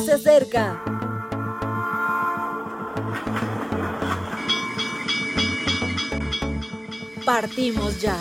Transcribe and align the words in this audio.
se 0.00 0.12
acerca. 0.12 0.82
Partimos 7.24 8.00
ya. 8.00 8.16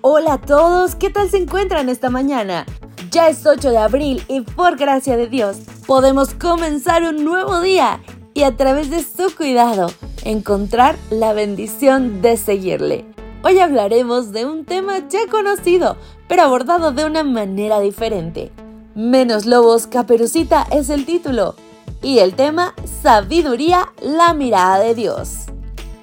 Hola 0.00 0.34
a 0.34 0.40
todos, 0.40 0.94
¿qué 0.94 1.10
tal 1.10 1.30
se 1.30 1.38
encuentran 1.38 1.88
esta 1.88 2.10
mañana? 2.10 2.66
Ya 3.10 3.28
es 3.28 3.46
8 3.46 3.70
de 3.70 3.78
abril 3.78 4.24
y 4.28 4.40
por 4.40 4.76
gracia 4.76 5.16
de 5.16 5.28
Dios 5.28 5.58
podemos 5.86 6.34
comenzar 6.34 7.02
un 7.02 7.24
nuevo 7.24 7.60
día 7.60 8.00
y 8.34 8.44
a 8.44 8.56
través 8.56 8.90
de 8.90 9.02
su 9.02 9.34
cuidado 9.36 9.88
encontrar 10.24 10.96
la 11.10 11.32
bendición 11.32 12.22
de 12.22 12.36
seguirle. 12.36 13.04
Hoy 13.44 13.58
hablaremos 13.58 14.32
de 14.32 14.44
un 14.44 14.64
tema 14.64 15.08
ya 15.08 15.26
conocido, 15.30 15.96
pero 16.28 16.42
abordado 16.42 16.92
de 16.92 17.04
una 17.04 17.24
manera 17.24 17.80
diferente. 17.80 18.52
Menos 18.94 19.46
lobos, 19.46 19.86
caperucita 19.86 20.66
es 20.70 20.90
el 20.90 21.06
título. 21.06 21.56
Y 22.02 22.18
el 22.18 22.34
tema, 22.34 22.74
sabiduría, 23.02 23.92
la 24.00 24.34
mirada 24.34 24.80
de 24.80 24.94
Dios. 24.94 25.46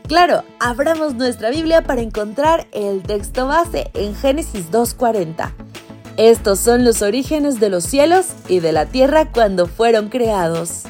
Claro, 0.07 0.43
abramos 0.59 1.13
nuestra 1.15 1.49
Biblia 1.51 1.83
para 1.83 2.01
encontrar 2.01 2.67
el 2.71 3.03
texto 3.03 3.47
base 3.47 3.91
en 3.93 4.15
Génesis 4.15 4.71
2.40. 4.71 5.51
Estos 6.17 6.59
son 6.59 6.83
los 6.83 7.01
orígenes 7.01 7.59
de 7.59 7.69
los 7.69 7.83
cielos 7.83 8.27
y 8.47 8.59
de 8.59 8.71
la 8.73 8.87
tierra 8.87 9.31
cuando 9.31 9.67
fueron 9.67 10.09
creados. 10.09 10.83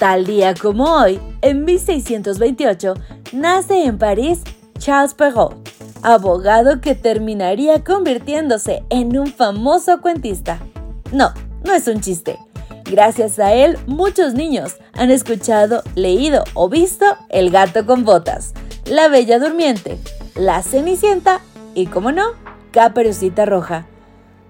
Tal 0.00 0.24
día 0.24 0.54
como 0.54 0.84
hoy, 0.84 1.20
en 1.42 1.66
1628, 1.66 2.94
nace 3.34 3.84
en 3.84 3.98
París 3.98 4.40
Charles 4.78 5.12
Perrault, 5.12 5.68
abogado 6.00 6.80
que 6.80 6.94
terminaría 6.94 7.84
convirtiéndose 7.84 8.82
en 8.88 9.18
un 9.18 9.26
famoso 9.26 10.00
cuentista. 10.00 10.58
No, 11.12 11.34
no 11.66 11.74
es 11.74 11.86
un 11.86 12.00
chiste. 12.00 12.38
Gracias 12.86 13.38
a 13.38 13.52
él, 13.52 13.76
muchos 13.86 14.32
niños 14.32 14.76
han 14.94 15.10
escuchado, 15.10 15.82
leído 15.94 16.44
o 16.54 16.70
visto 16.70 17.04
El 17.28 17.50
gato 17.50 17.84
con 17.84 18.06
botas, 18.06 18.54
La 18.86 19.08
Bella 19.08 19.38
Durmiente, 19.38 19.98
La 20.34 20.62
Cenicienta 20.62 21.42
y, 21.74 21.88
como 21.88 22.10
no, 22.10 22.24
Caperucita 22.70 23.44
Roja. 23.44 23.86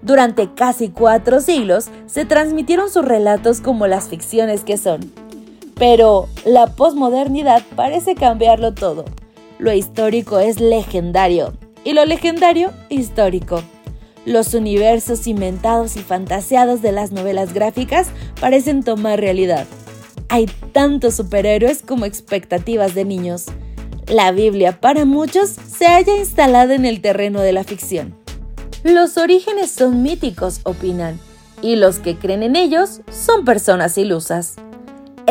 Durante 0.01 0.53
casi 0.53 0.91
cuatro 0.91 1.41
siglos 1.41 1.89
se 2.05 2.23
transmitieron 2.23 2.89
sus 2.89 3.03
relatos 3.03 3.59
como 3.59 3.85
las 3.87 4.07
ficciones 4.07 4.63
que 4.63 4.77
son. 4.77 5.11
Pero 5.81 6.29
la 6.45 6.67
posmodernidad 6.67 7.63
parece 7.75 8.13
cambiarlo 8.13 8.75
todo. 8.75 9.03
Lo 9.57 9.73
histórico 9.73 10.37
es 10.37 10.59
legendario 10.59 11.53
y 11.83 11.93
lo 11.93 12.05
legendario 12.05 12.69
histórico. 12.89 13.63
Los 14.23 14.53
universos 14.53 15.25
inventados 15.25 15.95
y 15.95 16.01
fantaseados 16.01 16.83
de 16.83 16.91
las 16.91 17.11
novelas 17.11 17.55
gráficas 17.55 18.09
parecen 18.39 18.83
tomar 18.83 19.19
realidad. 19.19 19.65
Hay 20.29 20.45
tantos 20.71 21.15
superhéroes 21.15 21.81
como 21.81 22.05
expectativas 22.05 22.93
de 22.93 23.03
niños. 23.03 23.45
La 24.05 24.31
Biblia 24.31 24.79
para 24.81 25.05
muchos 25.05 25.49
se 25.49 25.87
halla 25.87 26.15
instalada 26.15 26.75
en 26.75 26.85
el 26.85 27.01
terreno 27.01 27.41
de 27.41 27.53
la 27.53 27.63
ficción. 27.63 28.15
Los 28.83 29.17
orígenes 29.17 29.71
son 29.71 30.03
míticos, 30.03 30.59
opinan, 30.63 31.19
y 31.63 31.75
los 31.75 31.97
que 31.97 32.19
creen 32.19 32.43
en 32.43 32.55
ellos 32.55 33.01
son 33.09 33.45
personas 33.45 33.97
ilusas. 33.97 34.57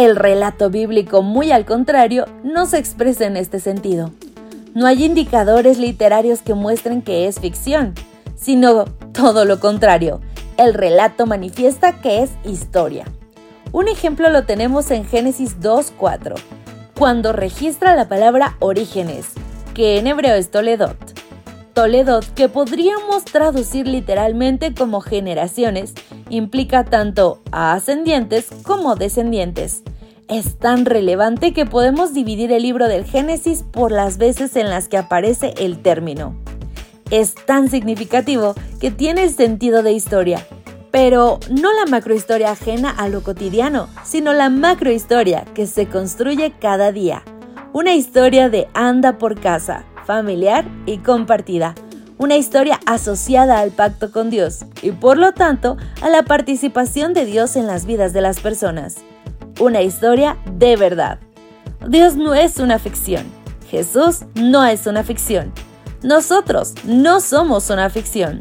El 0.01 0.17
relato 0.17 0.70
bíblico, 0.70 1.20
muy 1.20 1.53
al 1.53 1.67
contrario, 1.67 2.25
no 2.43 2.65
se 2.65 2.79
expresa 2.79 3.27
en 3.27 3.37
este 3.37 3.61
sentido. 3.61 4.12
No 4.73 4.87
hay 4.87 5.05
indicadores 5.05 5.77
literarios 5.77 6.41
que 6.41 6.55
muestren 6.55 7.03
que 7.03 7.29
es 7.29 7.39
ficción, 7.39 7.93
sino 8.34 8.87
todo 9.12 9.45
lo 9.45 9.61
contrario. 9.61 10.23
El 10.56 10.73
relato 10.73 11.27
manifiesta 11.27 12.00
que 12.00 12.22
es 12.22 12.31
historia. 12.47 13.05
Un 13.72 13.88
ejemplo 13.88 14.31
lo 14.31 14.44
tenemos 14.44 14.91
en 14.91 15.05
Génesis 15.05 15.61
2.4, 15.61 16.34
cuando 16.99 17.34
registra 17.34 17.94
la 17.94 18.09
palabra 18.09 18.56
orígenes, 18.61 19.27
que 19.75 19.99
en 19.99 20.06
hebreo 20.06 20.34
es 20.34 20.50
Toledot. 20.50 20.97
Toledot, 21.75 22.25
que 22.32 22.49
podríamos 22.49 23.27
traducir 23.27 23.87
literalmente 23.87 24.72
como 24.72 25.03
generaciones, 25.03 25.93
implica 26.31 26.84
tanto 26.84 27.43
a 27.53 27.75
ascendientes 27.75 28.49
como 28.62 28.97
descendientes. 28.97 29.82
Es 30.31 30.59
tan 30.59 30.85
relevante 30.85 31.53
que 31.53 31.67
podemos 31.67 32.15
dividir 32.15 32.53
el 32.53 32.63
libro 32.63 32.87
del 32.87 33.05
Génesis 33.05 33.65
por 33.65 33.91
las 33.91 34.17
veces 34.17 34.55
en 34.55 34.71
las 34.71 34.89
que 34.89 34.97
aparece 34.97 35.55
el 35.59 35.83
término. 35.83 36.37
Es 37.11 37.35
tan 37.35 37.69
significativo 37.69 38.55
que 38.81 38.93
tiene 38.93 39.25
el 39.25 39.31
sentido 39.31 39.83
de 39.83 39.93
historia, 39.93 40.47
pero 40.93 41.41
no 41.51 41.73
la 41.73 41.85
macrohistoria 41.91 42.53
ajena 42.53 42.91
a 42.91 43.09
lo 43.09 43.25
cotidiano, 43.25 43.89
sino 44.05 44.33
la 44.33 44.51
macrohistoria 44.51 45.47
que 45.53 45.67
se 45.67 45.89
construye 45.89 46.53
cada 46.61 46.93
día. 46.93 47.25
Una 47.73 47.97
historia 47.97 48.49
de 48.49 48.69
anda 48.73 49.19
por 49.19 49.41
casa, 49.41 49.85
familiar 50.07 50.65
y 50.87 50.99
compartida 50.99 51.75
una 52.19 52.37
historia 52.37 52.79
asociada 52.85 53.61
al 53.61 53.71
pacto 53.71 54.12
con 54.12 54.29
Dios 54.29 54.67
y 54.83 54.91
por 54.93 55.17
lo 55.17 55.33
tanto 55.33 55.79
a 56.03 56.11
la 56.11 56.23
participación 56.23 57.15
de 57.15 57.25
Dios 57.25 57.57
en 57.57 57.67
las 57.67 57.87
vidas 57.87 58.12
de 58.12 58.21
las 58.21 58.41
personas. 58.41 58.97
Una 59.60 59.82
historia 59.82 60.38
de 60.54 60.75
verdad. 60.76 61.21
Dios 61.87 62.16
no 62.16 62.34
es 62.34 62.56
una 62.56 62.78
ficción. 62.78 63.26
Jesús 63.69 64.25
no 64.34 64.65
es 64.65 64.87
una 64.87 65.04
ficción. 65.04 65.53
Nosotros 66.03 66.72
no 66.84 67.21
somos 67.21 67.69
una 67.69 67.91
ficción. 67.91 68.41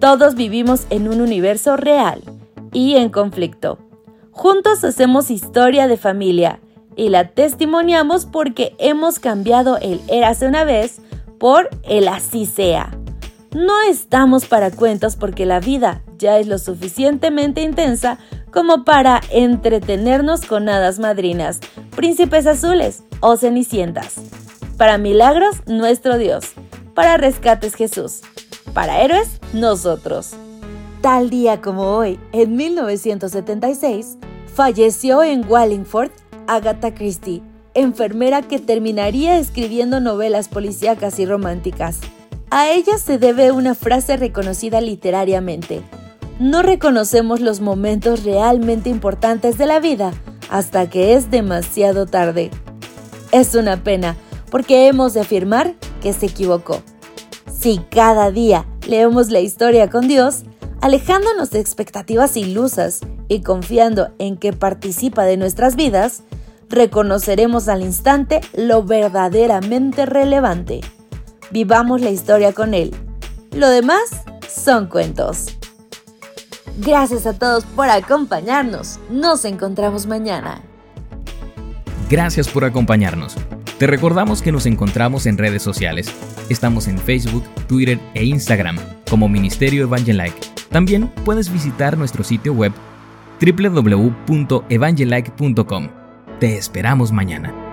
Todos 0.00 0.34
vivimos 0.34 0.86
en 0.90 1.06
un 1.06 1.20
universo 1.20 1.76
real 1.76 2.24
y 2.72 2.96
en 2.96 3.10
conflicto. 3.10 3.78
Juntos 4.32 4.82
hacemos 4.82 5.30
historia 5.30 5.86
de 5.86 5.96
familia 5.96 6.58
y 6.96 7.10
la 7.10 7.28
testimoniamos 7.28 8.26
porque 8.26 8.74
hemos 8.78 9.20
cambiado 9.20 9.78
el 9.78 10.00
érase 10.08 10.48
una 10.48 10.64
vez 10.64 11.00
por 11.38 11.68
el 11.84 12.08
así 12.08 12.44
sea. 12.44 12.90
No 13.54 13.80
estamos 13.88 14.46
para 14.46 14.72
cuentos 14.72 15.14
porque 15.14 15.46
la 15.46 15.60
vida 15.60 16.02
ya 16.18 16.38
es 16.38 16.48
lo 16.48 16.58
suficientemente 16.58 17.62
intensa 17.62 18.18
como 18.52 18.84
para 18.84 19.20
entretenernos 19.30 20.44
con 20.44 20.68
hadas 20.68 20.98
madrinas, 20.98 21.60
príncipes 21.94 22.46
azules 22.46 23.02
o 23.20 23.36
cenicientas. 23.36 24.16
Para 24.76 24.98
milagros, 24.98 25.56
nuestro 25.66 26.18
Dios. 26.18 26.52
Para 26.94 27.16
rescates, 27.16 27.74
Jesús. 27.74 28.22
Para 28.72 29.00
héroes, 29.02 29.40
nosotros. 29.52 30.32
Tal 31.00 31.30
día 31.30 31.60
como 31.60 31.96
hoy, 31.96 32.18
en 32.32 32.56
1976, 32.56 34.18
falleció 34.54 35.22
en 35.22 35.44
Wallingford 35.48 36.10
Agatha 36.46 36.92
Christie, 36.94 37.42
enfermera 37.74 38.42
que 38.42 38.58
terminaría 38.58 39.38
escribiendo 39.38 40.00
novelas 40.00 40.48
policíacas 40.48 41.18
y 41.18 41.26
románticas. 41.26 42.00
A 42.50 42.70
ella 42.70 42.98
se 42.98 43.18
debe 43.18 43.52
una 43.52 43.74
frase 43.74 44.16
reconocida 44.16 44.80
literariamente. 44.80 45.82
No 46.40 46.62
reconocemos 46.62 47.40
los 47.40 47.60
momentos 47.60 48.24
realmente 48.24 48.88
importantes 48.88 49.58
de 49.58 49.66
la 49.66 49.78
vida 49.78 50.14
hasta 50.48 50.88
que 50.88 51.14
es 51.14 51.30
demasiado 51.30 52.06
tarde. 52.06 52.50
Es 53.30 53.54
una 53.54 53.84
pena, 53.84 54.16
porque 54.50 54.88
hemos 54.88 55.12
de 55.12 55.20
afirmar 55.20 55.74
que 56.00 56.14
se 56.14 56.24
equivocó. 56.24 56.82
Si 57.54 57.78
cada 57.90 58.30
día 58.30 58.64
leemos 58.88 59.28
la 59.28 59.40
historia 59.40 59.90
con 59.90 60.08
Dios, 60.08 60.44
alejándonos 60.80 61.50
de 61.50 61.60
expectativas 61.60 62.38
ilusas 62.38 63.00
y 63.28 63.42
confiando 63.42 64.08
en 64.18 64.38
que 64.38 64.54
participa 64.54 65.24
de 65.24 65.36
nuestras 65.36 65.76
vidas, 65.76 66.22
reconoceremos 66.70 67.68
al 67.68 67.82
instante 67.82 68.40
lo 68.54 68.82
verdaderamente 68.82 70.06
relevante. 70.06 70.80
Vivamos 71.50 72.00
la 72.00 72.08
historia 72.08 72.54
con 72.54 72.72
él. 72.72 72.94
Lo 73.52 73.68
demás 73.68 74.22
son 74.48 74.86
cuentos. 74.86 75.59
Gracias 76.80 77.26
a 77.26 77.34
todos 77.34 77.64
por 77.64 77.90
acompañarnos. 77.90 78.98
Nos 79.10 79.44
encontramos 79.44 80.06
mañana. 80.06 80.62
Gracias 82.08 82.48
por 82.48 82.64
acompañarnos. 82.64 83.36
Te 83.78 83.86
recordamos 83.86 84.40
que 84.40 84.50
nos 84.50 84.64
encontramos 84.64 85.26
en 85.26 85.36
redes 85.36 85.62
sociales. 85.62 86.10
Estamos 86.48 86.88
en 86.88 86.96
Facebook, 86.98 87.44
Twitter 87.68 88.00
e 88.14 88.24
Instagram 88.24 88.78
como 89.10 89.28
Ministerio 89.28 89.82
Evangelike. 89.82 90.40
También 90.70 91.08
puedes 91.24 91.52
visitar 91.52 91.98
nuestro 91.98 92.24
sitio 92.24 92.54
web 92.54 92.72
www.evangelike.com. 93.40 95.88
Te 96.38 96.56
esperamos 96.56 97.12
mañana. 97.12 97.69